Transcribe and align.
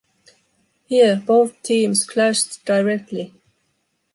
Here, 0.87 1.21
both 1.23 1.61
teams 1.61 2.03
clashed 2.03 2.65
directly. 2.65 3.35